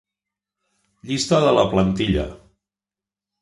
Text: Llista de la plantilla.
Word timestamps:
Llista 1.09 1.41
de 1.45 1.51
la 1.59 1.67
plantilla. 1.75 2.25